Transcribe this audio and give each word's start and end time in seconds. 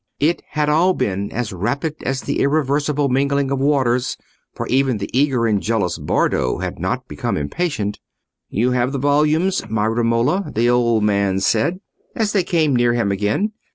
It 0.19 0.41
had 0.49 0.67
all 0.67 0.95
been 0.95 1.31
as 1.31 1.53
rapid 1.53 1.97
as 2.01 2.21
the 2.21 2.39
irreversible 2.39 3.07
mingling 3.07 3.51
of 3.51 3.59
waters, 3.59 4.17
for 4.51 4.65
even 4.65 4.97
the 4.97 5.11
eager 5.15 5.45
and 5.45 5.61
jealous 5.61 5.99
Bardo 5.99 6.57
had 6.57 6.79
not 6.79 7.07
become 7.07 7.37
impatient. 7.37 7.99
"You 8.49 8.71
have 8.71 8.93
the 8.93 8.97
volumes, 8.97 9.61
my 9.69 9.85
Romola?" 9.85 10.51
the 10.55 10.71
old 10.71 11.03
man 11.03 11.39
said, 11.39 11.81
as 12.15 12.31
they 12.33 12.43
came 12.43 12.75
near 12.75 12.95
him 12.95 13.11
again. 13.11 13.51